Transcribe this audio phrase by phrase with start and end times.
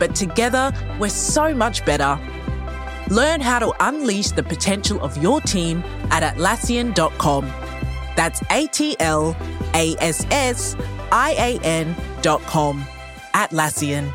[0.00, 2.18] but together we're so much better.
[3.08, 7.44] Learn how to unleash the potential of your team at Atlassian.com.
[8.16, 9.36] That's A T L
[9.74, 10.76] A S S
[11.12, 12.84] I A N.com.
[13.34, 14.12] Atlassian.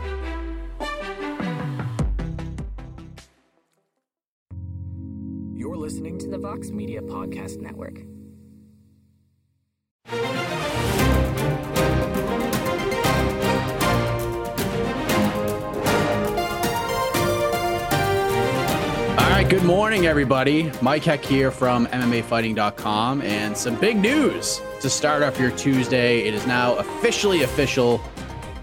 [20.15, 20.71] Everybody.
[20.81, 26.25] Mike Heck here from MMAfighting.com, and some big news to start off your Tuesday.
[26.25, 27.99] It is now officially official.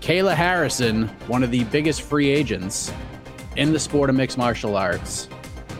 [0.00, 2.90] Kayla Harrison, one of the biggest free agents
[3.56, 5.28] in the sport of mixed martial arts,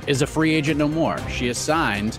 [0.07, 1.17] is a free agent no more.
[1.31, 2.19] She has signed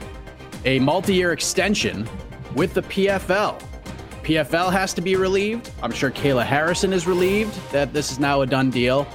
[0.66, 2.10] a multi year extension
[2.56, 3.62] with the PFL.
[4.24, 5.70] PFL has to be relieved.
[5.84, 9.08] I'm sure Kayla Harrison is relieved that this is now a done deal.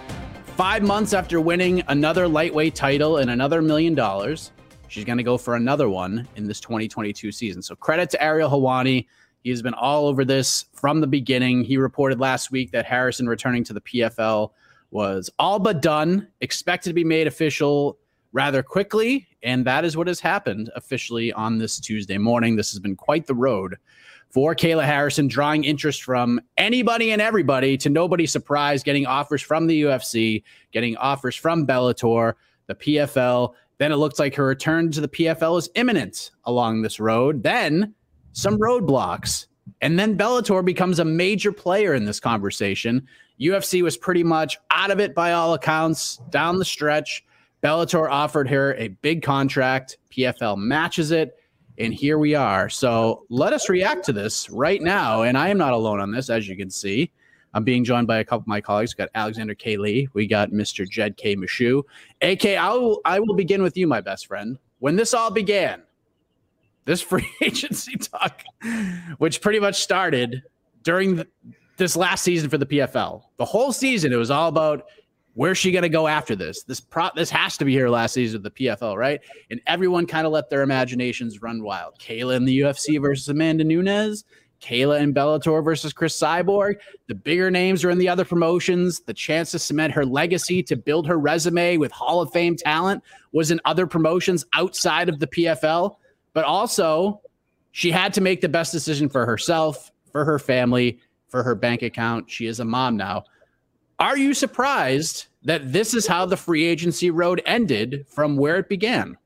[0.59, 4.51] Five months after winning another lightweight title and another million dollars,
[4.89, 7.63] she's going to go for another one in this 2022 season.
[7.63, 9.07] So credit to Ariel Helwani.
[9.45, 11.63] He has been all over this from the beginning.
[11.63, 14.51] He reported last week that Harrison returning to the PFL
[14.91, 17.97] was all but done, expected to be made official
[18.33, 19.29] rather quickly.
[19.45, 22.57] And that is what has happened officially on this Tuesday morning.
[22.57, 23.77] This has been quite the road
[24.31, 29.67] for Kayla Harrison, drawing interest from anybody and everybody to nobody's surprise, getting offers from
[29.67, 32.35] the UFC, getting offers from Bellator,
[32.67, 33.55] the PFL.
[33.79, 37.43] Then it looks like her return to the PFL is imminent along this road.
[37.43, 37.95] Then
[38.33, 39.47] some roadblocks.
[39.81, 43.07] And then Bellator becomes a major player in this conversation.
[43.41, 47.25] UFC was pretty much out of it by all accounts down the stretch.
[47.63, 49.99] Bellator offered her a big contract.
[50.11, 51.38] PFL matches it.
[51.79, 52.69] And here we are.
[52.69, 55.23] So let us react to this right now.
[55.23, 57.11] And I am not alone on this, as you can see.
[57.55, 58.95] I'm being joined by a couple of my colleagues.
[58.95, 59.77] We got Alexander K.
[59.77, 60.09] Lee.
[60.13, 60.89] We got Mr.
[60.89, 61.37] Jed K.
[61.37, 61.83] Meshew.
[62.21, 64.59] AK, I will, I will begin with you, my best friend.
[64.81, 65.83] When this all began,
[66.85, 68.43] this free agency talk,
[69.19, 70.43] which pretty much started
[70.83, 71.27] during the,
[71.77, 74.85] this last season for the PFL, the whole season, it was all about
[75.39, 76.65] Where's she going to go after this?
[76.65, 79.21] This pro- this has to be her last season of the PFL, right?
[79.53, 81.97] And everyone kind of let their imaginations run wild.
[82.01, 84.25] Kayla in the UFC versus Amanda Nunes.
[84.61, 86.79] Kayla in Bellator versus Cris Cyborg.
[87.07, 88.99] The bigger names are in the other promotions.
[88.99, 93.05] The chance to cement her legacy, to build her resume with Hall of Fame talent
[93.31, 95.99] was in other promotions outside of the PFL.
[96.33, 97.21] But also,
[97.71, 101.83] she had to make the best decision for herself, for her family, for her bank
[101.83, 102.29] account.
[102.29, 103.23] She is a mom now.
[103.99, 108.69] Are you surprised that this is how the free agency road ended from where it
[108.69, 109.17] began?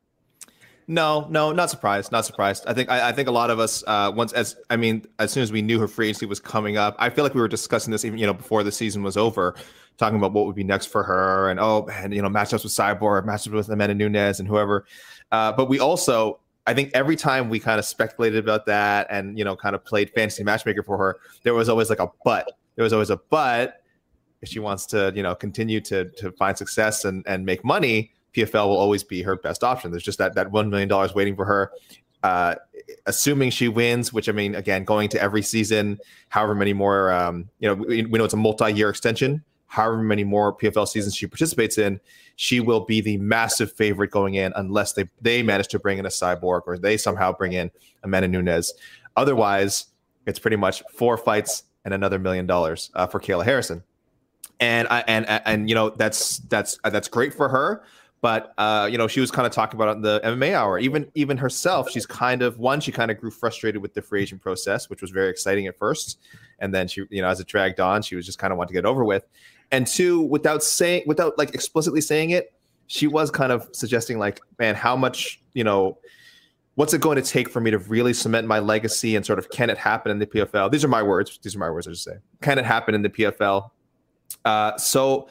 [0.88, 2.10] No, no, not surprised.
[2.10, 2.65] Not surprised.
[2.66, 5.31] I think I, I think a lot of us uh, once as I mean, as
[5.31, 7.49] soon as we knew her free agency was coming up, I feel like we were
[7.49, 9.55] discussing this even you know before the season was over,
[9.97, 12.72] talking about what would be next for her and oh and you know matchups with
[12.72, 14.87] Cyborg, matchups with Amanda Nunes and whoever.
[15.31, 19.38] Uh, but we also I think every time we kind of speculated about that and
[19.38, 22.53] you know kind of played fantasy matchmaker for her, there was always like a but.
[22.75, 23.81] There was always a but
[24.43, 28.13] if she wants to, you know, continue to to find success and and make money,
[28.35, 29.91] PFL will always be her best option.
[29.91, 31.73] There's just that that one million dollars waiting for her.
[32.23, 32.55] Uh,
[33.06, 35.99] assuming she wins, which I mean, again, going to every season,
[36.29, 39.43] however many more, um, you know, we, we know it's a multi-year extension.
[39.67, 41.99] However many more PFL seasons she participates in,
[42.37, 46.06] she will be the massive favorite going in, unless they they manage to bring in
[46.06, 47.71] a cyborg or they somehow bring in
[48.03, 48.75] Amanda Nunes.
[49.17, 49.87] Otherwise,
[50.27, 53.83] it's pretty much four fights and another million dollars uh, for Kayla Harrison
[54.62, 57.82] and I and and you know that's that's uh, that's great for her.
[58.20, 60.79] But uh, you know, she was kind of talking about it in the MMA hour.
[60.79, 62.81] Even even herself, she's kind of one.
[62.81, 65.76] She kind of grew frustrated with the free agent process, which was very exciting at
[65.76, 66.20] first,
[66.61, 68.69] and then she, you know, as it dragged on, she was just kind of wanting
[68.69, 69.25] to get over with.
[69.73, 72.55] And two, without saying, without like explicitly saying it,
[72.87, 75.99] she was kind of suggesting like, man, how much you know
[76.76, 79.50] what's it going to take for me to really cement my legacy and sort of
[79.50, 80.70] can it happen in the PFL?
[80.70, 81.41] These are my words.
[81.43, 81.88] These are my words.
[81.88, 83.69] I just say, can it happen in the PFL?
[84.44, 85.29] Uh, so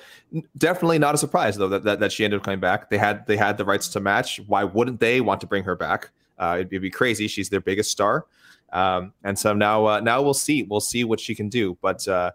[0.58, 2.90] definitely not a surprise though that, that, that she ended up coming back.
[2.90, 4.40] They had they had the rights to match.
[4.48, 6.12] Why wouldn't they want to bring her back?
[6.40, 7.28] Uh, it'd, it'd, be crazy.
[7.28, 8.26] She's their biggest star,
[8.74, 11.78] um, and so now uh, now we'll see we'll see what she can do.
[11.82, 12.32] But uh,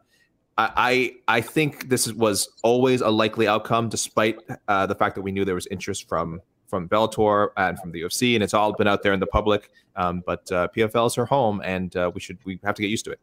[0.58, 4.38] I I think this was always a likely outcome, despite
[4.68, 8.02] uh, the fact that we knew there was interest from from Bellator and from the
[8.02, 9.70] UFC, and it's all been out there in the public.
[9.96, 13.04] Um, but uh, PFL is her home, and we should we have to get used
[13.06, 13.20] to it.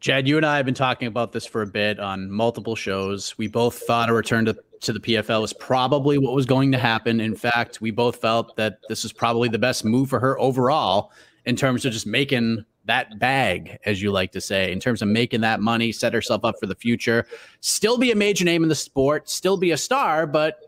[0.00, 3.36] Jed, you and I have been talking about this for a bit on multiple shows.
[3.36, 6.78] We both thought a return to, to the PFL was probably what was going to
[6.78, 7.20] happen.
[7.20, 11.10] In fact, we both felt that this was probably the best move for her overall
[11.46, 15.08] in terms of just making that bag, as you like to say, in terms of
[15.08, 17.26] making that money, set herself up for the future,
[17.60, 20.67] still be a major name in the sport, still be a star, but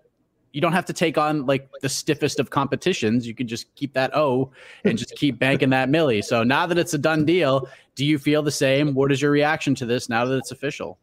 [0.53, 3.27] you don't have to take on like the stiffest of competitions.
[3.27, 4.51] You can just keep that O
[4.85, 6.23] and just keep banking that millie.
[6.23, 8.95] So now that it's a done deal, do you feel the same?
[8.95, 10.99] What is your reaction to this now that it's official?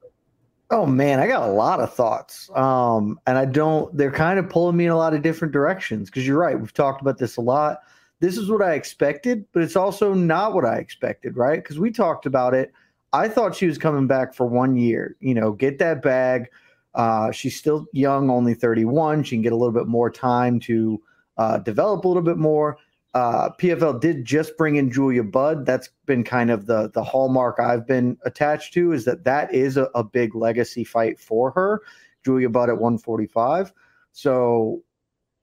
[0.70, 2.50] Oh man, I got a lot of thoughts.
[2.54, 6.10] Um, and I don't they're kind of pulling me in a lot of different directions
[6.10, 6.60] because you're right.
[6.60, 7.80] We've talked about this a lot.
[8.20, 11.62] This is what I expected, but it's also not what I expected, right?
[11.64, 12.74] Because we talked about it.
[13.14, 16.50] I thought she was coming back for one year, you know, get that bag
[16.94, 19.24] uh, she's still young, only 31.
[19.24, 21.02] She can get a little bit more time to
[21.38, 22.78] uh, develop a little bit more.
[23.14, 25.66] Uh, PFL did just bring in Julia Budd.
[25.66, 29.78] That's been kind of the the hallmark I've been attached to is that that is
[29.78, 31.82] a, a big legacy fight for her.
[32.24, 33.72] Julia Budd at 145.
[34.12, 34.84] So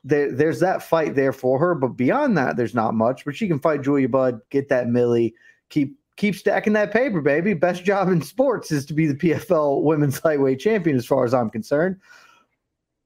[0.05, 1.75] there, there's that fight there for her.
[1.75, 3.25] But beyond that, there's not much.
[3.25, 5.35] But she can fight Julia Budd, get that Millie,
[5.71, 7.55] keep keep stacking that paper, baby.
[7.55, 11.35] Best job in sports is to be the PFL women's lightweight champion, as far as
[11.35, 11.97] I'm concerned.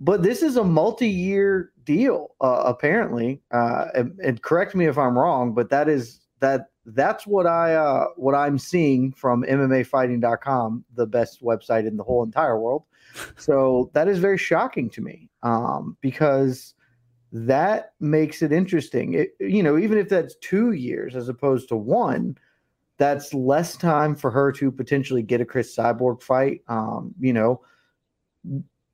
[0.00, 3.42] But this is a multi-year deal, uh, apparently.
[3.50, 7.74] Uh, and, and, correct me if I'm wrong, but that is that that's what I
[7.74, 12.84] uh, what I'm seeing from MMAfighting.com, the best website in the whole entire world.
[13.36, 16.74] So that is very shocking to me um, because
[17.32, 19.14] that makes it interesting.
[19.14, 22.38] It, you know, even if that's two years as opposed to one
[22.98, 26.62] that's less time for her to potentially get a Cris Cyborg fight.
[26.68, 27.62] Um, you know,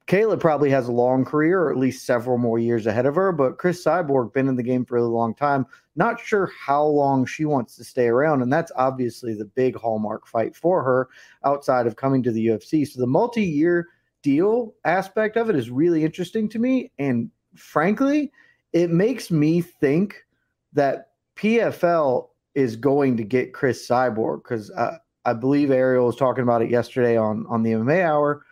[0.07, 3.33] Kayla probably has a long career, or at least several more years ahead of her.
[3.33, 5.67] But Cris Cyborg been in the game for a long time.
[5.97, 10.27] Not sure how long she wants to stay around, and that's obviously the big hallmark
[10.27, 11.09] fight for her
[11.45, 12.87] outside of coming to the UFC.
[12.87, 13.89] So the multi-year
[14.23, 18.31] deal aspect of it is really interesting to me, and frankly,
[18.75, 20.27] it makes me think
[20.75, 26.17] that PFL is going to get Cris Cyborg because I, uh, I believe Ariel was
[26.17, 28.45] talking about it yesterday on on the MMA Hour.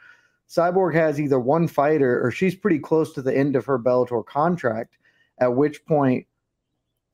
[0.49, 3.79] Cyborg has either one fight or, or she's pretty close to the end of her
[3.79, 4.97] Bellator contract.
[5.39, 6.27] At which point,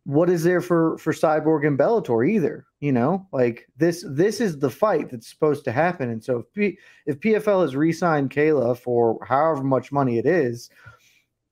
[0.05, 2.67] what is there for for Cyborg and Bellator either?
[2.81, 6.11] You know, like this this is the fight that's supposed to happen.
[6.11, 10.71] And so if P, if PFL has re-signed Kayla for however much money it is,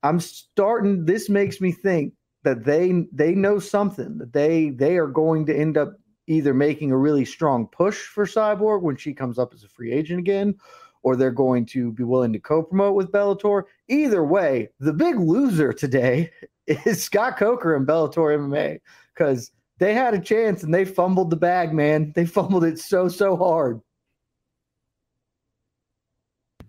[0.03, 1.05] I'm starting.
[1.05, 2.13] This makes me think
[2.47, 5.97] that they they know something that they they are going to end up
[6.27, 9.91] either making a really strong push for Cyborg when she comes up as a free
[9.91, 10.55] agent again,
[11.03, 13.63] or they're going to be willing to co-promote with Bellator.
[13.89, 16.31] Either way, the big loser today
[16.67, 18.79] is Scott Coker and Bellator MMA
[19.13, 22.13] because they had a chance and they fumbled the bag, man.
[22.15, 23.81] They fumbled it so so hard.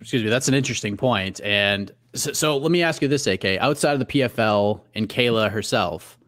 [0.00, 0.30] Excuse me.
[0.30, 1.40] That's an interesting point.
[1.42, 3.44] and so, so, let me ask you this, AK.
[3.60, 6.18] Outside of the PFL and Kayla herself,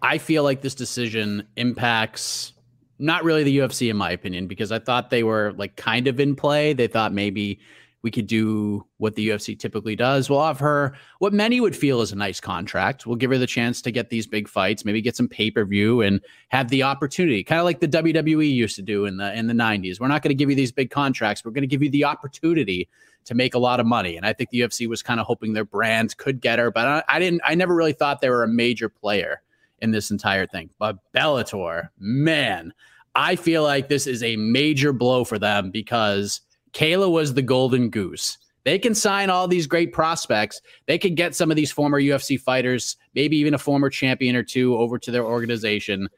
[0.00, 2.52] I feel like this decision impacts
[2.98, 6.18] not really the UFC, in my opinion, because I thought they were like kind of
[6.20, 6.72] in play.
[6.72, 7.60] They thought maybe
[8.02, 10.30] we could do what the UFC typically does.
[10.30, 13.06] We'll have her what many would feel is a nice contract.
[13.06, 15.64] We'll give her the chance to get these big fights, maybe get some pay per
[15.64, 19.34] view, and have the opportunity, kind of like the WWE used to do in the
[19.34, 20.00] in the '90s.
[20.00, 21.44] We're not going to give you these big contracts.
[21.44, 22.88] We're going to give you the opportunity
[23.26, 24.16] to make a lot of money.
[24.16, 26.86] And I think the UFC was kind of hoping their brand could get her, but
[26.86, 27.42] I, I didn't.
[27.44, 29.42] I never really thought they were a major player
[29.80, 30.70] in this entire thing.
[30.78, 32.72] But Bellator, man,
[33.14, 36.40] I feel like this is a major blow for them because
[36.72, 38.38] Kayla was the golden goose.
[38.64, 40.60] They can sign all these great prospects.
[40.86, 44.42] They can get some of these former UFC fighters, maybe even a former champion or
[44.42, 46.08] two, over to their organization.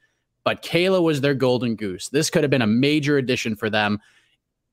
[0.45, 2.09] But Kayla was their golden goose.
[2.09, 4.01] This could have been a major addition for them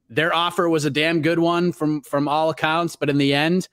[0.10, 3.68] their offer was a damn good one from from all accounts, but in the end,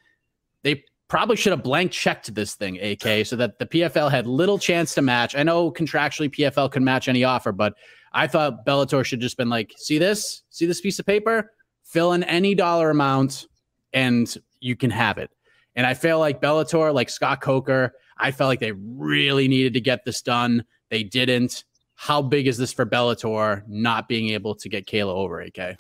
[0.63, 4.59] they probably should have blank checked this thing, AK, so that the PFL had little
[4.59, 5.37] chance to match.
[5.37, 7.75] I know contractually PFL can match any offer, but
[8.15, 12.13] I thought Bellator should just been like, see this, see this piece of paper, fill
[12.13, 13.47] in any dollar amount,
[13.93, 15.31] and you can have it.
[15.75, 19.81] And I feel like Bellator, like Scott Coker, I felt like they really needed to
[19.81, 20.65] get this done.
[20.91, 21.65] They didn't.
[21.95, 25.79] How big is this for Bellator not being able to get Kayla over, AK?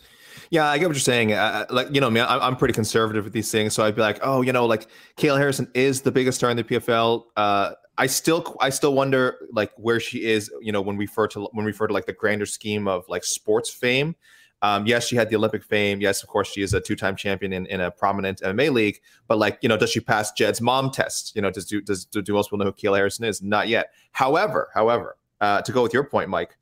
[0.50, 1.32] Yeah, I get what you're saying.
[1.32, 4.02] Uh, like, you know, I mean, I'm pretty conservative with these things, so I'd be
[4.02, 4.86] like, oh, you know, like
[5.16, 7.24] Kayla Harrison is the biggest star in the PFL.
[7.36, 10.50] Uh, I still, I still wonder like where she is.
[10.60, 13.04] You know, when we refer to when we refer to like the grander scheme of
[13.08, 14.16] like sports fame.
[14.62, 16.00] Um, yes, she had the Olympic fame.
[16.00, 19.00] Yes, of course, she is a two-time champion in, in a prominent MMA league.
[19.26, 21.34] But like, you know, does she pass Jed's mom test?
[21.34, 23.42] You know, does do does do, do most people know who Kayla Harrison is?
[23.42, 23.90] Not yet.
[24.12, 26.56] However, however, uh, to go with your point, Mike,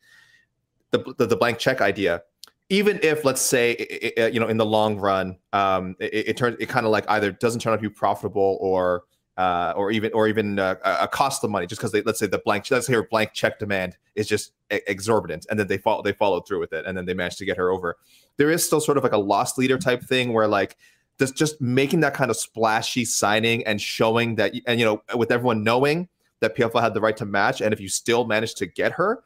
[0.90, 2.22] the, the, the blank check idea.
[2.70, 6.36] Even if, let's say, it, it, you know, in the long run, um, it, it
[6.36, 9.04] turns it kind of like either doesn't turn out to be profitable or
[9.36, 12.42] uh, or even or even uh, a cost of money just because let's say the
[12.44, 16.12] blank let's say her blank check demand is just exorbitant and then they follow they
[16.12, 17.96] followed through with it and then they managed to get her over.
[18.36, 20.76] There is still sort of like a lost leader type thing where like
[21.18, 25.30] just just making that kind of splashy signing and showing that and you know with
[25.32, 26.08] everyone knowing
[26.40, 29.22] that PFL had the right to match and if you still manage to get her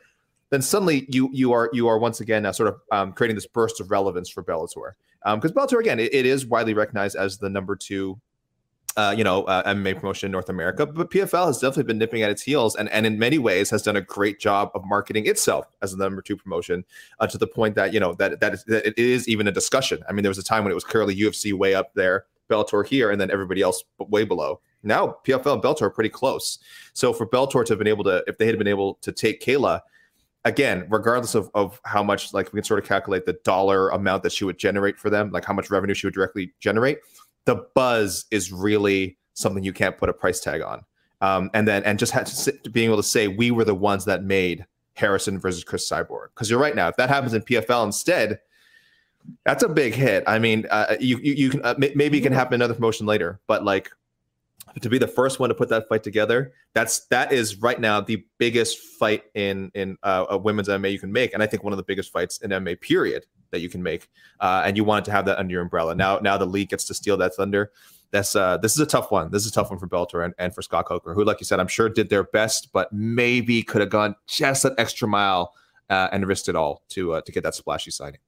[0.54, 3.46] then suddenly you you are you are once again uh, sort of um, creating this
[3.46, 4.92] burst of relevance for Bellator
[5.25, 8.18] because um, Bellator again it, it is widely recognized as the number two
[8.96, 12.23] uh, you know, uh, MMA promotion in North America, but PFL has definitely been nipping
[12.23, 15.26] at its heels, and and in many ways has done a great job of marketing
[15.26, 16.84] itself as the number two promotion
[17.18, 19.52] uh, to the point that you know that that, is, that it is even a
[19.52, 20.00] discussion.
[20.08, 22.87] I mean, there was a time when it was clearly UFC way up there, Bellator
[22.87, 24.61] here, and then everybody else way below.
[24.84, 26.61] Now PFL and Bellator are pretty close.
[26.92, 29.42] So for Bellator to have been able to, if they had been able to take
[29.42, 29.80] Kayla,
[30.44, 34.22] again, regardless of, of how much, like we can sort of calculate the dollar amount
[34.22, 36.98] that she would generate for them, like how much revenue she would directly generate
[37.44, 40.84] the buzz is really something you can't put a price tag on.
[41.20, 44.24] Um, and then and just sit, being able to say we were the ones that
[44.24, 46.28] made Harrison versus Cris Cyborg.
[46.34, 48.40] Because you're right now, if that happens in PFL instead,
[49.44, 50.22] that's a big hit.
[50.26, 53.40] I mean, uh, you, you, you can uh, maybe it can happen another promotion later,
[53.46, 53.90] but like
[54.81, 58.00] to be the first one to put that fight together, that's that is right now
[58.00, 61.62] the biggest fight in in uh, a women's MMA you can make, and I think
[61.62, 64.11] one of the biggest fights in MMA period that you can make.
[64.40, 65.95] Uh, and you wanted to have that under your umbrella.
[65.95, 67.71] Now, now the league gets to steal that thunder.
[68.11, 69.31] That's uh, this is a tough one.
[69.31, 71.47] This is a tough one for Bellator and, and for Scott Coker, who, like you
[71.47, 75.52] said, I'm sure did their best, but maybe could have gone just an extra mile
[75.90, 78.21] uh, and risked it all to uh, to get that splashy signing.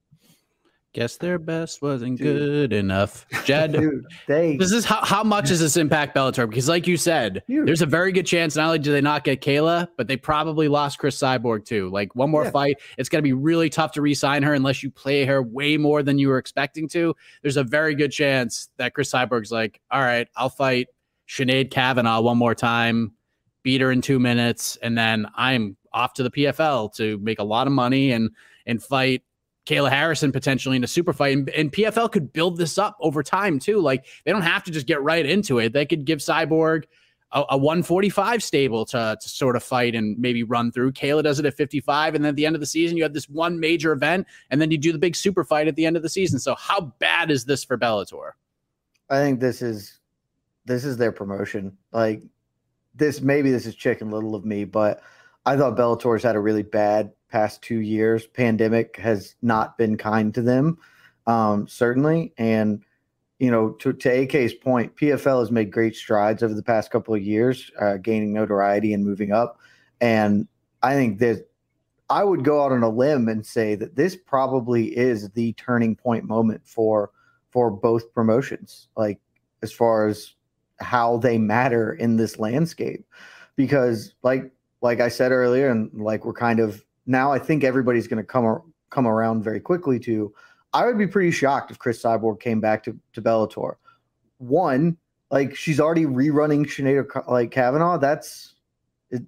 [0.96, 2.26] Guess their best wasn't Dude.
[2.26, 3.26] good enough.
[3.44, 6.48] Jed, Dude, they, this is how, how much does this impact Bellator?
[6.48, 7.68] Because, like you said, Dude.
[7.68, 10.68] there's a very good chance not only do they not get Kayla, but they probably
[10.68, 11.90] lost Cris Cyborg too.
[11.90, 12.50] Like one more yeah.
[12.50, 15.76] fight, it's going to be really tough to re-sign her unless you play her way
[15.76, 17.14] more than you were expecting to.
[17.42, 20.86] There's a very good chance that Cris Cyborg's like, all right, I'll fight
[21.28, 23.12] Sinead Kavanagh one more time,
[23.62, 27.44] beat her in two minutes, and then I'm off to the PFL to make a
[27.44, 28.30] lot of money and
[28.64, 29.22] and fight
[29.66, 31.36] Kayla Harrison potentially in a super fight.
[31.36, 33.80] And, and, PFL could build this up over time too.
[33.80, 35.72] Like they don't have to just get right into it.
[35.72, 36.84] They could give Cyborg
[37.32, 40.92] a, a 145 stable to, to sort of fight and maybe run through.
[40.92, 42.14] Kayla does it at 55.
[42.14, 44.60] And then at the end of the season, you have this one major event and
[44.60, 46.38] then you do the big super fight at the end of the season.
[46.38, 48.32] So how bad is this for Bellator?
[49.10, 49.98] I think this is
[50.64, 51.76] this is their promotion.
[51.92, 52.22] Like
[52.94, 55.02] this maybe this is chicken little of me, but
[55.44, 58.26] I thought Bellator's had a really bad past two years.
[58.26, 60.78] Pandemic has not been kind to them,
[61.26, 62.32] um, certainly.
[62.38, 62.82] And
[63.38, 67.14] you know, to, to AK's point, PFL has made great strides over the past couple
[67.14, 69.58] of years, uh, gaining notoriety and moving up.
[70.00, 70.48] And
[70.82, 71.46] I think that
[72.08, 75.96] I would go out on a limb and say that this probably is the turning
[75.96, 77.10] point moment for
[77.50, 79.18] for both promotions, like
[79.62, 80.34] as far as
[80.78, 83.04] how they matter in this landscape.
[83.56, 84.50] Because like
[84.82, 88.26] like I said earlier, and like we're kind of now I think everybody's going to
[88.26, 90.32] come come around very quickly to.
[90.72, 93.76] I would be pretty shocked if Cris Cyborg came back to to Bellator.
[94.38, 94.96] One,
[95.30, 97.98] like she's already rerunning Sinead like Kavanagh.
[97.98, 98.54] That's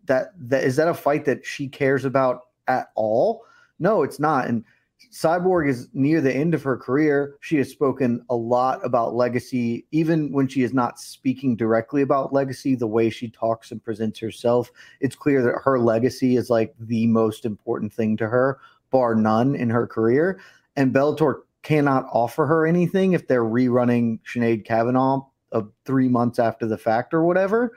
[0.04, 3.44] that that is that a fight that she cares about at all?
[3.78, 4.48] No, it's not.
[4.48, 4.64] And
[5.12, 7.36] Cyborg is near the end of her career.
[7.40, 12.32] She has spoken a lot about legacy, even when she is not speaking directly about
[12.32, 14.70] legacy, the way she talks and presents herself.
[15.00, 18.58] It's clear that her legacy is like the most important thing to her,
[18.90, 20.40] bar none, in her career.
[20.76, 25.20] And Bellator cannot offer her anything if they're rerunning Sinead Kavanagh
[25.52, 27.76] of uh, three months after the fact or whatever.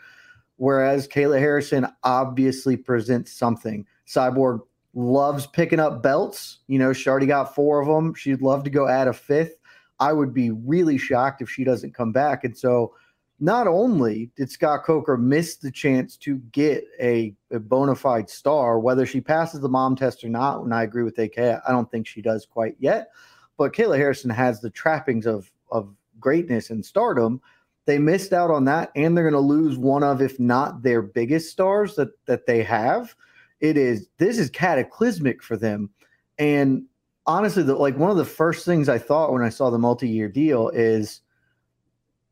[0.58, 3.86] Whereas Kayla Harrison obviously presents something.
[4.06, 4.62] Cyborg
[4.94, 6.60] loves picking up belts.
[6.68, 8.14] You know, she already got four of them.
[8.14, 9.56] She'd love to go add a fifth.
[10.00, 12.44] I would be really shocked if she doesn't come back.
[12.44, 12.94] And so,
[13.44, 18.80] not only did Scott Coker miss the chance to get a, a bona fide star,
[18.80, 21.90] whether she passes the mom test or not, and I agree with AK, I don't
[21.90, 23.10] think she does quite yet.
[23.58, 27.42] But Kayla Harrison has the trappings of of greatness and stardom.
[27.86, 31.02] they missed out on that, and they're going to lose one of, if not their
[31.02, 33.16] biggest stars that that they have.
[33.62, 35.89] It is this is cataclysmic for them,
[36.38, 36.86] and
[37.25, 40.27] honestly, the, like one of the first things I thought when I saw the multi-year
[40.27, 41.22] deal is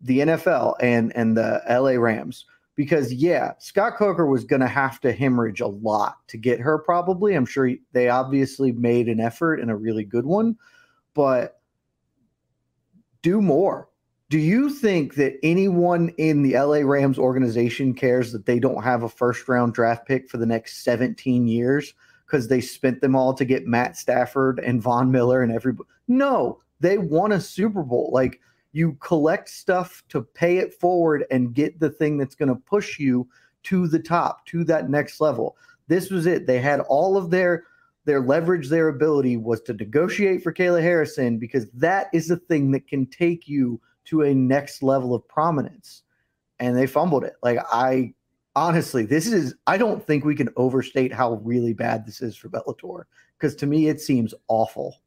[0.01, 2.45] the NFL and and the LA Rams
[2.79, 6.79] because yeah, Scott Coker was going to have to hemorrhage a lot to get her.
[6.79, 10.57] Probably, I'm sure they obviously made an effort and a really good one,
[11.13, 11.59] but
[13.21, 13.88] do more.
[14.29, 19.01] Do you think that anyone in the LA Rams organization cares that they don't have
[19.01, 21.95] a first round draft pick for the next 17 years
[22.27, 25.89] because they spent them all to get Matt Stafford and Von Miller and everybody?
[26.07, 28.12] No, they won a Super Bowl.
[28.13, 28.39] Like
[28.71, 33.00] you collect stuff to pay it forward and get the thing that's going to push
[33.00, 33.27] you
[33.63, 35.57] to the top, to that next level.
[35.88, 36.45] This was it.
[36.45, 37.63] They had all of their
[38.05, 42.71] their leverage, their ability was to negotiate for Kayla Harrison because that is the thing
[42.71, 43.79] that can take you
[44.10, 46.04] to a next level of prominence.
[46.60, 47.36] And they fumbled it.
[47.42, 48.13] Like I
[48.56, 52.50] honestly, this is I don't think we can overstate how really bad this is for
[52.50, 53.04] Bellator
[53.38, 54.98] because to me it seems awful.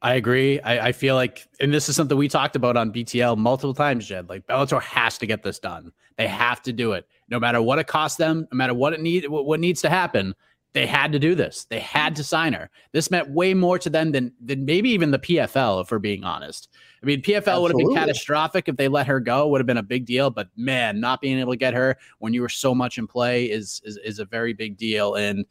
[0.00, 0.60] I agree.
[0.60, 4.06] I, I, feel like, and this is something we talked about on BTL multiple times,
[4.06, 4.28] Jed.
[4.28, 5.90] Like Bellator has to get this done.
[6.16, 9.00] They have to do it, no matter what it costs them, no matter what it
[9.00, 10.36] need, what, what needs to happen.
[10.74, 11.66] They had to do this.
[11.70, 12.70] They had to sign her.
[12.92, 16.24] This meant way more to them than than maybe even the PFL, if we're being
[16.24, 16.68] honest.
[17.02, 17.62] I mean, PFL Absolutely.
[17.62, 19.48] would have been catastrophic if they let her go.
[19.48, 20.30] Would have been a big deal.
[20.30, 23.46] But man, not being able to get her when you were so much in play
[23.46, 25.14] is is, is a very big deal.
[25.14, 25.46] And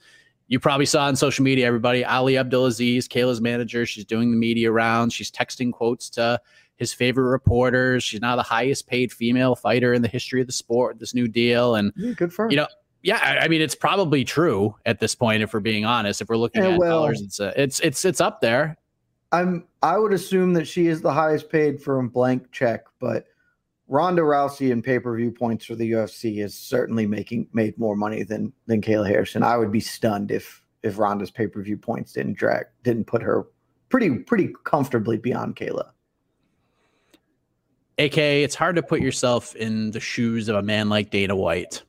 [0.48, 4.72] you probably saw on social media, everybody, Ali Abdelaziz, Kayla's manager, she's doing the media
[4.72, 5.14] rounds.
[5.14, 6.40] She's texting quotes to
[6.78, 8.04] his favorite reporters.
[8.04, 11.28] She's now the highest paid female fighter in the history of the sport, this new
[11.28, 11.76] deal.
[11.76, 12.52] And yeah, good for her.
[12.52, 12.68] You know,
[13.08, 16.20] yeah, I mean, it's probably true at this point, if we're being honest.
[16.20, 18.76] If we're looking yeah, at well, dollars, it's, uh, it's it's it's up there.
[19.32, 23.28] I'm I would assume that she is the highest paid for a blank check, but
[23.88, 27.96] Ronda Rousey in pay per view points for the UFC is certainly making made more
[27.96, 29.42] money than than Kayla Harrison.
[29.42, 33.22] I would be stunned if if Ronda's pay per view points didn't drag didn't put
[33.22, 33.48] her
[33.88, 35.92] pretty pretty comfortably beyond Kayla.
[38.00, 41.84] AK, it's hard to put yourself in the shoes of a man like Dana White.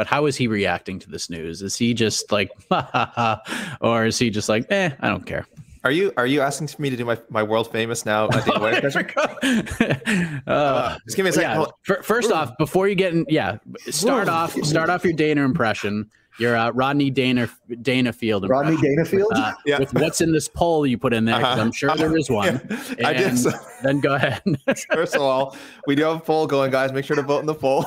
[0.00, 1.60] But how is he reacting to this news?
[1.60, 2.50] Is he just like,
[3.82, 5.46] or is he just like, eh, I don't care?
[5.84, 8.26] Are you are you asking me to do my, my world famous now?
[8.32, 9.14] I think
[10.46, 11.66] uh, uh, just give me a second.
[11.86, 11.96] Yeah.
[12.00, 13.58] First off, before you get in, yeah,
[13.90, 16.10] start off start off your Dana impression.
[16.38, 17.50] Your uh, Rodney Dana
[17.82, 18.48] Dangerfield.
[18.48, 19.32] Rodney Dangerfield.
[19.34, 19.80] Uh, yeah.
[19.80, 21.34] With what's in this poll you put in there?
[21.34, 21.60] Uh-huh.
[21.60, 22.58] I'm sure there is one.
[22.98, 23.08] Yeah.
[23.08, 23.36] I did.
[23.36, 23.50] So.
[23.82, 24.42] Then go ahead.
[24.90, 25.54] First of all,
[25.86, 26.90] we do have a poll going, guys.
[26.90, 27.84] Make sure to vote in the poll.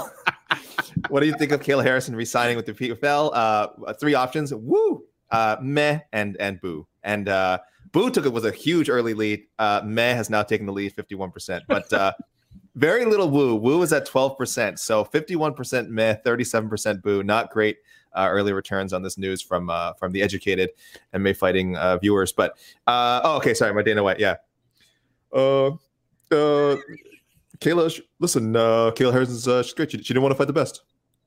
[1.09, 3.31] what do you think of Kayla Harrison resigning with the PFL?
[3.33, 6.87] Uh, three options: woo, uh, meh, and and boo.
[7.03, 7.59] And uh,
[7.93, 9.43] Boo took it was a huge early lead.
[9.59, 11.61] Uh, Meh has now taken the lead, 51%.
[11.67, 12.13] But uh,
[12.75, 13.55] very little Woo.
[13.55, 14.79] Woo is at 12%.
[14.79, 17.23] So 51% Meh, 37% Boo.
[17.23, 17.77] Not great
[18.13, 20.71] uh, early returns on this news from uh, from the educated
[21.13, 22.31] and MMA fighting uh, viewers.
[22.31, 24.19] But uh, oh, okay, sorry, my Dana White.
[24.19, 24.35] Yeah.
[25.31, 25.71] Uh,
[26.31, 26.77] uh,
[27.63, 29.91] Kayla, listen, uh, Kayla Harrison's uh, she's great.
[29.91, 30.83] She, she didn't want to fight the best.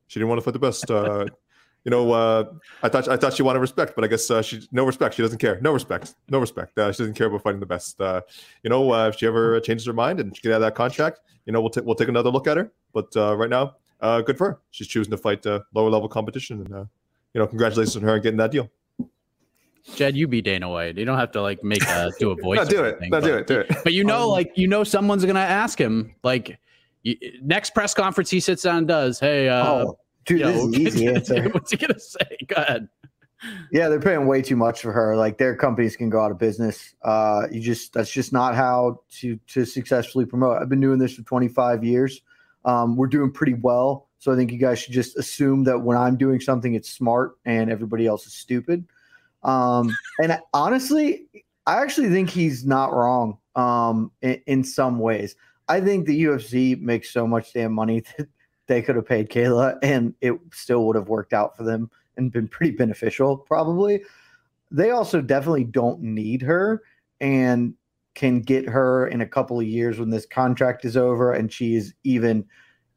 [0.07, 0.91] She didn't want to fight the best.
[0.91, 1.27] Uh,
[1.85, 2.45] you know, uh,
[2.83, 5.15] I thought I thought she wanted respect, but I guess uh, she no respect.
[5.15, 5.59] She doesn't care.
[5.61, 6.15] No respect.
[6.29, 6.79] No respect.
[6.79, 8.01] Uh, she doesn't care about fighting the best.
[8.01, 8.21] Uh,
[8.63, 10.75] you know, uh, if she ever changes her mind and she get out of that
[10.75, 12.71] contract, you know, we'll take we'll take another look at her.
[12.93, 13.77] But uh, right now,
[14.23, 14.61] good for her.
[14.73, 16.89] She's choosing to fight lower level competition, and
[17.35, 18.71] you know, congratulations on her on getting that deal.
[19.95, 20.97] Jed, you be Dana White.
[20.99, 22.59] You don't have to like make a do a voice.
[22.59, 22.99] no, do it.
[23.03, 23.47] no, do it.
[23.47, 23.73] Do it.
[23.85, 26.59] But you know, um, like you know, someone's gonna ask him like.
[27.41, 29.97] next press conference he sits down and does, hey, oh
[30.27, 31.49] Dude, this is easy answer.
[31.51, 32.37] What's he gonna say?
[32.49, 32.89] Go ahead.
[33.71, 35.17] Yeah, they're paying way too much for her.
[35.17, 36.95] Like their companies can go out of business.
[37.03, 40.61] Uh, you just that's just not how to to successfully promote.
[40.61, 42.23] I've been doing this for 25 years.
[42.65, 44.09] Um, we're doing pretty well.
[44.19, 47.37] So I think you guys should just assume that when I'm doing something, it's smart
[47.45, 48.85] and everybody else is stupid.
[49.47, 51.29] Um, and honestly,
[51.67, 55.37] I actually think he's not wrong um, in, in, some ways.
[55.69, 58.29] I think the UFC makes so much damn money that
[58.67, 62.33] they could have paid Kayla and it still would have worked out for them and
[62.33, 64.03] been pretty beneficial, probably.
[64.73, 66.83] They also definitely don't need her
[67.21, 67.75] and
[68.15, 71.77] can get her in a couple of years when this contract is over and she
[71.77, 72.45] is even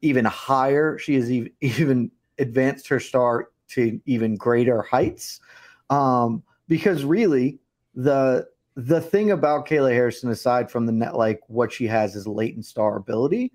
[0.01, 0.97] even higher.
[0.97, 5.41] She has even, even advanced her star to even greater heights.
[5.89, 7.59] Um, because really
[7.95, 12.27] the the thing about Kayla Harrison, aside from the net like what she has is
[12.27, 13.51] latent star ability,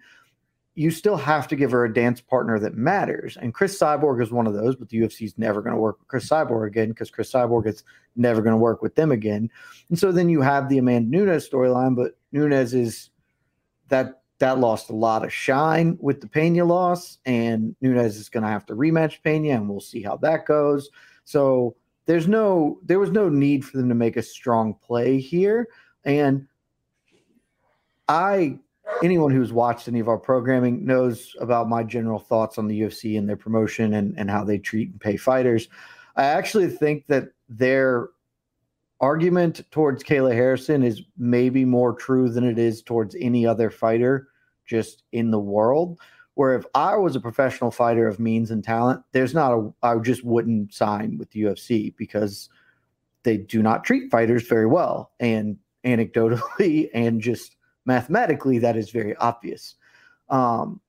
[0.74, 3.36] you still have to give her a dance partner that matters.
[3.36, 5.98] And Cris Cyborg is one of those, but the UFC is never going to work
[5.98, 7.84] with Cris Cyborg again because Cris Cyborg is
[8.16, 9.48] never going to work with them again.
[9.88, 13.10] And so then you have the Amanda Nunes storyline, but Nunes is
[13.88, 18.42] that that lost a lot of shine with the Pena loss, and Nunes is going
[18.42, 20.90] to have to rematch Pena, and we'll see how that goes.
[21.24, 25.68] So there's no, there was no need for them to make a strong play here,
[26.04, 26.46] and
[28.08, 28.58] I,
[29.02, 33.18] anyone who's watched any of our programming knows about my general thoughts on the UFC
[33.18, 35.68] and their promotion and and how they treat and pay fighters.
[36.16, 38.10] I actually think that their
[39.00, 44.28] argument towards Kayla Harrison is maybe more true than it is towards any other fighter
[44.66, 45.98] just in the world.
[46.34, 49.96] Where if I was a professional fighter of means and talent, there's not a, I
[49.98, 52.48] just wouldn't sign with the UFC because
[53.22, 55.12] they do not treat fighters very well.
[55.20, 59.76] And anecdotally and just mathematically, that is very obvious.
[60.28, 60.80] Um,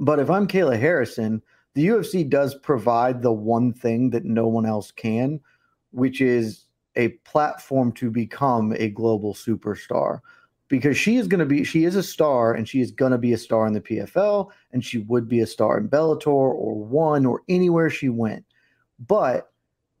[0.00, 1.42] but if I'm Kayla Harrison,
[1.74, 5.40] the UFC does provide the one thing that no one else can,
[5.90, 6.64] which is
[6.96, 10.20] a platform to become a global superstar
[10.68, 13.18] because she is going to be she is a star and she is going to
[13.18, 16.74] be a star in the PFL and she would be a star in Bellator or
[16.74, 18.44] one or anywhere she went.
[19.06, 19.50] But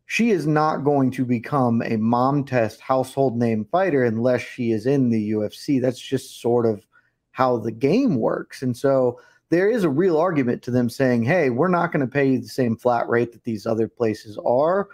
[0.06, 4.86] she is not going to become a mom test household name fighter unless she is
[4.86, 6.86] in the UFC that's just sort of
[7.32, 8.62] how the game works.
[8.62, 12.12] And so there is a real argument to them saying hey we're not going to
[12.12, 14.88] pay you the same flat rate that these other places are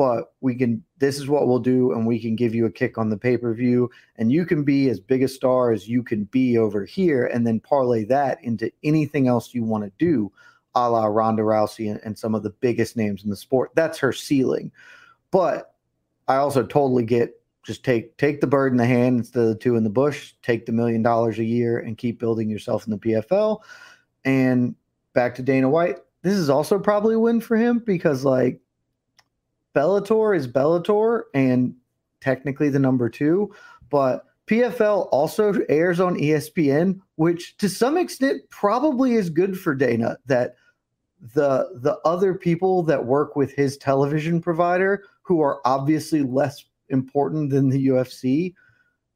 [0.00, 2.96] but we can this is what we'll do and we can give you a kick
[2.96, 6.56] on the pay-per-view and you can be as big a star as you can be
[6.56, 10.32] over here and then parlay that into anything else you want to do
[10.74, 13.72] a la Ronda Rousey and, and some of the biggest names in the sport.
[13.74, 14.72] That's her ceiling.
[15.32, 15.74] But
[16.28, 19.54] I also totally get just take take the bird in the hand instead of the
[19.54, 22.90] two in the bush take the million dollars a year and keep building yourself in
[22.92, 23.60] the PFL
[24.24, 24.74] and
[25.12, 28.62] back to Dana White this is also probably a win for him because like
[29.74, 31.74] Bellator is Bellator and
[32.20, 33.54] technically the number two,
[33.88, 40.16] but PFL also airs on ESPN, which to some extent probably is good for Dana
[40.26, 40.56] that
[41.34, 47.50] the the other people that work with his television provider who are obviously less important
[47.50, 48.54] than the UFC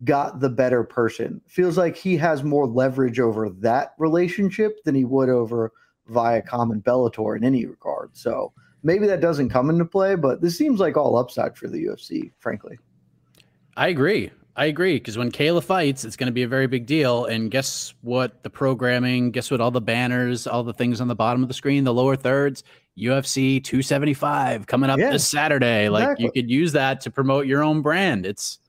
[0.05, 1.40] got the better person.
[1.49, 5.73] Feels like he has more leverage over that relationship than he would over
[6.11, 8.11] Viacom and Bellator in any regard.
[8.17, 8.53] So
[8.85, 12.31] maybe that doesn't come into play, but this seems like all upside for the UFC,
[12.38, 12.79] frankly.
[13.77, 14.31] I agree.
[14.57, 17.25] I agree because when Kayla fights, it's going to be a very big deal.
[17.25, 18.44] And guess what?
[18.44, 19.61] The programming, guess what?
[19.61, 22.62] All the banners, all the things on the bottom of the screen, the lower thirds,
[22.97, 25.88] UFC 275 coming up yeah, this Saturday.
[25.88, 28.27] Like you could use that to promote your own brand.
[28.27, 28.61] It's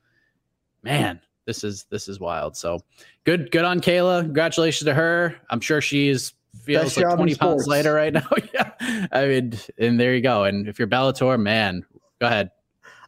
[0.81, 2.57] man, this is this is wild.
[2.57, 2.79] So
[3.23, 4.21] good, good on Kayla.
[4.21, 5.35] Congratulations to her.
[5.51, 8.27] I'm sure she's feels Best like 20 pounds later right now.
[8.53, 9.07] yeah.
[9.11, 10.43] I mean, and there you go.
[10.43, 11.85] And if you're Bellator, man,
[12.19, 12.51] go ahead.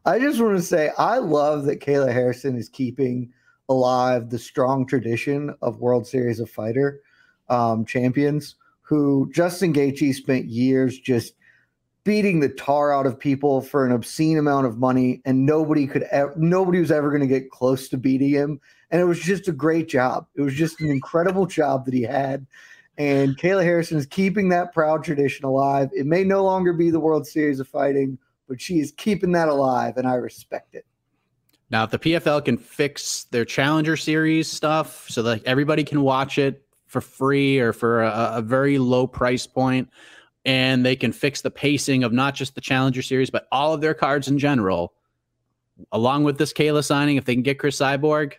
[0.05, 3.31] I just want to say I love that Kayla Harrison is keeping
[3.69, 7.01] alive the strong tradition of World Series of Fighter
[7.49, 8.55] um, champions
[8.88, 11.33] who Justin Gaethje spent years just
[12.05, 16.03] beating the tar out of people for an obscene amount of money, and nobody could
[16.03, 18.62] ever, nobody was ever going to get close to beating him.
[18.89, 20.25] And it was just a great job.
[20.36, 22.47] It was just an incredible job that he had.
[22.97, 25.89] And Kayla Harrison is keeping that proud tradition alive.
[25.93, 29.49] It may no longer be the World Series of Fighting, but she is keeping that
[29.49, 30.86] alive, and I respect it.
[31.69, 36.38] Now, if the PFL can fix their Challenger Series stuff so that everybody can watch
[36.38, 39.89] it for free or for a, a very low price point,
[40.45, 43.81] and they can fix the pacing of not just the Challenger Series, but all of
[43.81, 44.93] their cards in general,
[45.91, 48.33] along with this Kayla signing, if they can get Cris Cyborg,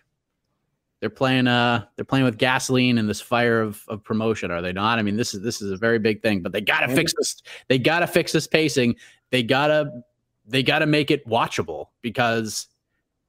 [0.99, 4.73] they're playing uh they're playing with gasoline in this fire of, of promotion are they
[4.73, 4.99] not?
[4.99, 7.41] I mean this is this is a very big thing but they gotta fix this
[7.67, 8.95] they gotta fix this pacing.
[9.31, 10.03] They gotta
[10.45, 12.67] they gotta make it watchable because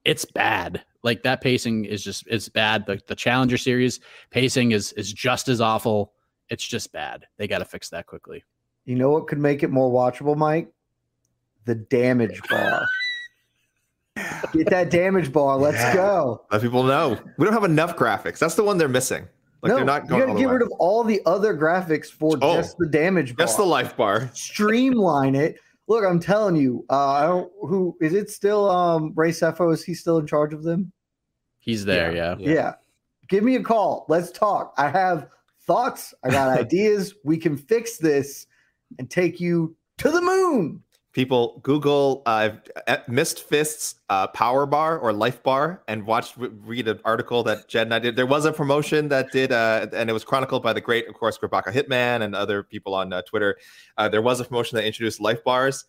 [0.04, 0.82] it's bad.
[1.02, 2.86] Like that pacing is just it's bad.
[2.86, 6.12] The, the challenger series pacing is is just as awful.
[6.48, 7.26] It's just bad.
[7.36, 8.44] They gotta fix that quickly.
[8.84, 10.68] You know what could make it more watchable mike?
[11.66, 12.88] The damage bar
[14.52, 15.56] Get that damage bar.
[15.56, 15.94] Let's yeah.
[15.94, 16.44] go.
[16.50, 17.18] Let people know.
[17.38, 18.38] We don't have enough graphics.
[18.38, 19.28] That's the one they're missing.
[19.62, 20.20] Like no, they're not going.
[20.20, 23.36] You got to get rid of all the other graphics for oh, just the damage
[23.36, 23.46] bar.
[23.46, 24.30] Just the life bar.
[24.32, 25.58] Streamline it.
[25.86, 26.84] Look, I'm telling you.
[26.88, 27.52] Uh, I don't.
[27.62, 28.30] Who is it?
[28.30, 29.72] Still, um, Ray Sefo?
[29.72, 30.92] Is he still in charge of them?
[31.58, 32.14] He's there.
[32.14, 32.36] Yeah.
[32.38, 32.52] yeah.
[32.52, 32.72] Yeah.
[33.28, 34.06] Give me a call.
[34.08, 34.72] Let's talk.
[34.78, 35.28] I have
[35.66, 36.14] thoughts.
[36.24, 37.14] I got ideas.
[37.22, 38.46] We can fix this
[38.98, 40.82] and take you to the moon
[41.12, 42.50] people google uh,
[43.08, 47.86] missed fists uh, power bar or life bar and watch read an article that jed
[47.86, 48.16] and i did.
[48.16, 51.14] There was a promotion that did uh, and it was chronicled by the great of
[51.14, 53.56] course Grabaka hitman and other people on uh, twitter.
[53.96, 55.84] Uh, there was a promotion that introduced life bars.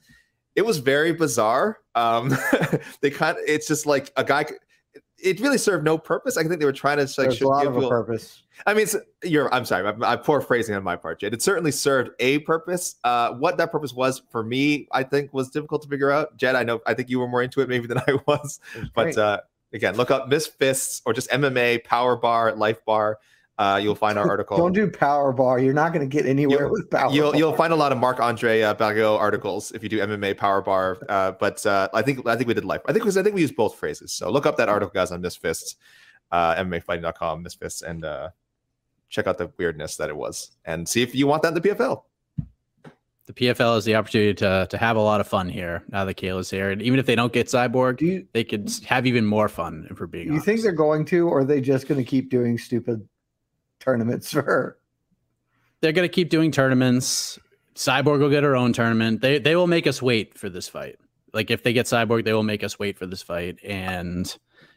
[0.55, 1.77] It was very bizarre.
[1.95, 2.35] Um,
[3.01, 4.45] they kind of it's just like a guy
[5.23, 6.37] it really served no purpose.
[6.37, 8.43] I think they were trying to like There's a show- lot give of a purpose.
[8.67, 8.85] I mean,
[9.23, 9.51] you're.
[9.53, 9.87] I'm sorry.
[9.87, 11.33] I'm, I'm poor phrasing on my part, Jed.
[11.33, 12.95] It certainly served a purpose.
[13.03, 16.37] Uh, what that purpose was for me, I think, was difficult to figure out.
[16.37, 16.79] Jed, I know.
[16.85, 18.59] I think you were more into it maybe than I was.
[18.75, 19.39] Was But uh,
[19.73, 23.17] again, look up Missed Fists or just MMA Power Bar Life Bar.
[23.61, 24.57] Uh, you'll find our article.
[24.57, 25.59] Don't do power bar.
[25.59, 27.11] You're not going to get anywhere You'll- with power.
[27.11, 27.39] You'll bar.
[27.39, 30.61] you'll find a lot of Marc Andre uh, Barriault articles if you do MMA Power
[30.63, 30.97] Bar.
[31.07, 32.81] Uh, but uh, I think I think we did life.
[32.87, 34.11] I think 'cause I think we used both phrases.
[34.13, 35.75] So look up that article, guys, on Missed Fists,
[36.31, 38.29] uh, MMAfighting.com, Missed Fists, and uh,
[39.09, 41.61] check out the weirdness that it was, and see if you want that in the
[41.61, 42.03] PFL.
[43.27, 46.15] The PFL is the opportunity to to have a lot of fun here now that
[46.17, 49.23] Kayla's here, and even if they don't get Cyborg, Do you, they could have even
[49.25, 49.85] more fun.
[49.91, 50.45] If we're being you honest.
[50.47, 53.07] think they're going to, or are they just going to keep doing stupid
[53.81, 54.77] tournaments for her?
[55.81, 57.37] they're going to keep doing tournaments.
[57.75, 59.21] Cyborg will get her own tournament.
[59.21, 60.97] They they will make us wait for this fight.
[61.33, 64.33] Like if they get Cyborg, they will make us wait for this fight and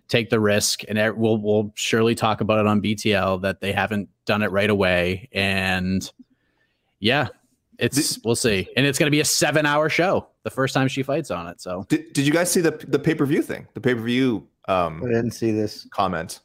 [0.09, 0.83] take the risk.
[0.88, 4.71] And we'll we'll surely talk about it on BTL that they haven't done it right
[4.71, 5.29] away.
[5.33, 6.11] And
[7.01, 7.29] yeah,
[7.79, 8.69] it's we'll see.
[8.77, 11.47] And it's going to be a seven hour show the first time she fights on
[11.49, 11.61] it.
[11.61, 13.67] So Did, did you guys see the the pay per view thing?
[13.75, 15.87] The pay per view um, I didn't see this.
[15.90, 16.40] comment.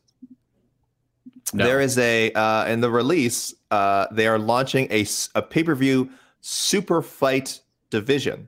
[1.54, 1.64] No.
[1.64, 3.54] There is a uh, in the release.
[3.72, 6.10] Uh, they are launching a a pay per view
[6.42, 8.48] super fight division.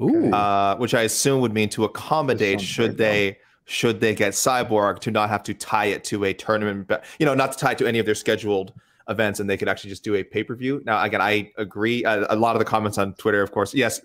[0.00, 0.32] Ooh.
[0.32, 5.10] uh, which I assume would mean to accommodate should they should they get Cyborg to
[5.10, 7.78] not have to tie it to a tournament, but you know, not to tie it
[7.78, 8.72] to any of their scheduled
[9.08, 10.82] events, and they could actually just do a pay per view.
[10.84, 12.04] Now, again, I agree.
[12.04, 14.00] Uh, a lot of the comments on Twitter, of course, yes.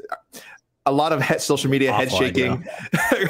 [0.85, 2.65] A lot of head, social media head shaking,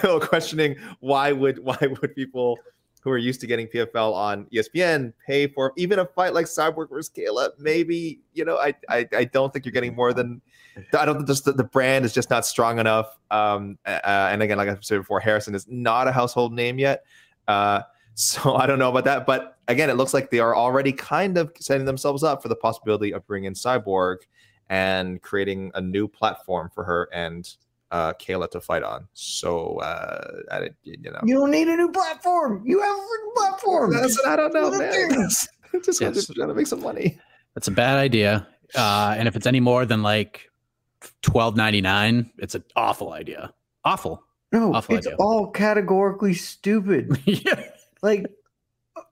[0.22, 2.60] questioning why would why would people
[3.08, 6.90] who are used to getting PFL on ESPN pay for even a fight like Cyborg
[6.90, 7.52] versus Kayla?
[7.58, 10.42] Maybe you know, I I, I don't think you're getting more than
[10.94, 13.18] I don't think the, the brand is just not strong enough.
[13.32, 17.04] Um, uh, and again, like I said before, Harrison is not a household name yet.
[17.48, 17.82] Uh,
[18.16, 19.26] so I don't know about that.
[19.26, 22.56] But again, it looks like they are already kind of setting themselves up for the
[22.56, 24.18] possibility of bringing Cyborg
[24.70, 27.56] and creating a new platform for her and
[27.92, 29.08] uh, Kayla to fight on.
[29.14, 32.64] So uh, I, didn't- you know, You don't need a new platform.
[32.66, 33.94] You have a freaking platform.
[33.94, 35.10] That's- what I don't know, man.
[35.10, 35.48] things.
[35.86, 36.14] just, Yes.
[36.16, 37.20] just trying to make some money.
[37.56, 38.48] That's a bad idea.
[38.76, 40.50] Uh, and if it's any more than like
[41.22, 43.54] twelve ninety nine, it's an awful idea.
[43.86, 44.22] Awful.
[44.52, 45.18] No, Awful it's idea.
[45.20, 47.18] all categorically stupid.
[47.26, 47.64] yeah.
[48.02, 48.26] like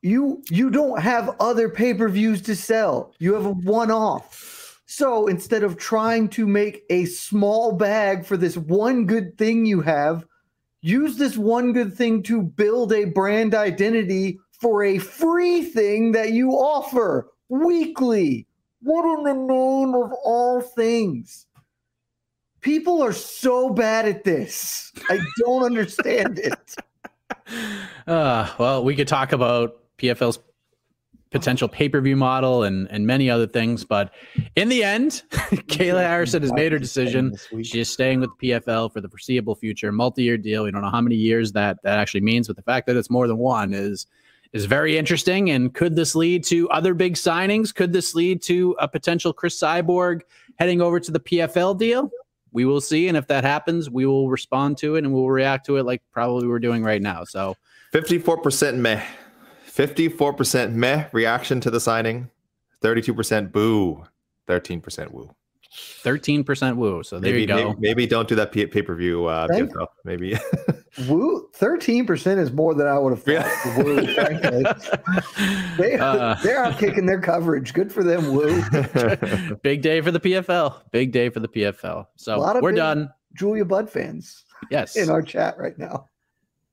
[0.02, 4.55] you you don't have other pay-per-views to sell you have a one-off
[4.86, 9.82] so instead of trying to make a small bag for this one good thing you
[9.82, 10.26] have
[10.82, 16.32] use this one good thing to build a brand identity for a free thing that
[16.32, 18.48] you offer weekly.
[18.82, 21.48] What in the name of all things?
[22.62, 24.92] People are so bad at this.
[25.10, 26.76] I don't understand it.
[28.08, 30.40] Uh, well, we could talk about PFL's
[31.32, 34.14] potential pay per view model and and many other things, but
[34.56, 37.32] in the end, Kayla Harrison has made her decision.
[37.32, 37.68] This.
[37.68, 40.64] She is staying with PFL for the foreseeable future, multi-year deal.
[40.64, 43.10] We don't know how many years that that actually means, but the fact that it's
[43.10, 44.08] more than one is
[44.54, 45.50] is very interesting.
[45.50, 47.76] And could this lead to other big signings?
[47.76, 50.22] Could this lead to a potential Cris Cyborg
[50.58, 52.10] heading over to the PFL deal?
[52.54, 55.66] We will see, and if that happens, we will respond to it and we'll react
[55.66, 57.26] to it like probably we're doing right now.
[57.26, 57.58] So
[57.94, 59.04] 54% meh.
[59.76, 62.30] 54% meh reaction to the signing.
[62.82, 64.04] 32% boo.
[64.48, 65.30] 13% woo.
[66.04, 67.04] thirteen percent woo.
[67.04, 67.56] So there maybe, you go.
[67.74, 69.26] Maybe, maybe don't do that pay per view.
[69.26, 69.88] Uh, Thank- PFL.
[70.06, 70.38] Maybe.
[71.10, 73.34] Woo, thirteen percent is more than I would have thought.
[73.34, 73.78] Yeah.
[73.84, 73.96] Woo.
[75.78, 76.36] They, Uh.
[76.42, 77.74] they're out kicking their coverage.
[77.74, 78.62] Good for them, Woo.
[79.64, 80.84] Big day for the PFL.
[80.92, 82.06] Big day for the PFL.
[82.16, 83.10] So A lot of we're done.
[83.34, 84.96] Julia Budd fans Yes.
[84.96, 86.08] in our chat right now.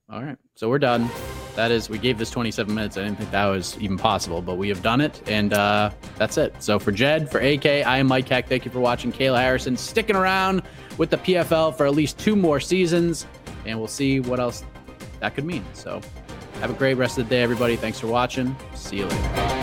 [0.09, 0.37] All right.
[0.55, 1.09] So we're done.
[1.55, 2.97] That is, we gave this 27 minutes.
[2.97, 5.21] I didn't think that was even possible, but we have done it.
[5.27, 6.55] And uh, that's it.
[6.59, 8.47] So for Jed, for AK, I am Mike Heck.
[8.47, 9.11] Thank you for watching.
[9.11, 10.63] Kayla Harrison sticking around
[10.97, 13.27] with the PFL for at least two more seasons.
[13.65, 14.63] And we'll see what else
[15.19, 15.63] that could mean.
[15.73, 16.01] So
[16.59, 17.75] have a great rest of the day, everybody.
[17.75, 18.55] Thanks for watching.
[18.73, 19.62] See you later.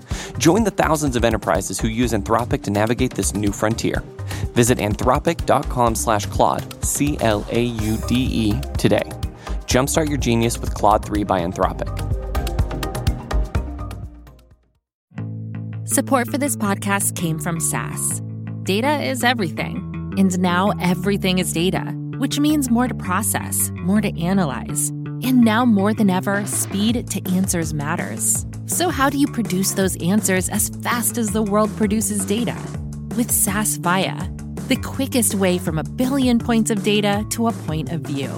[0.37, 4.03] Join the thousands of enterprises who use Anthropic to navigate this new frontier.
[4.53, 9.09] Visit anthropic.com slash Claude, C L A U D E, today.
[9.65, 12.11] Jumpstart your genius with Claude 3 by Anthropic.
[15.87, 18.21] Support for this podcast came from SAS.
[18.63, 21.81] Data is everything, and now everything is data,
[22.17, 24.89] which means more to process, more to analyze.
[25.23, 28.45] And now more than ever, speed to answers matters.
[28.71, 32.55] So, how do you produce those answers as fast as the world produces data?
[33.17, 34.17] With SAS Viya,
[34.69, 38.31] the quickest way from a billion points of data to a point of view.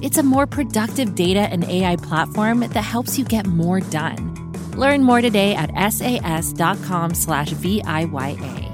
[0.00, 4.52] It's a more productive data and AI platform that helps you get more done.
[4.76, 8.69] Learn more today at sas.com slash VIYA.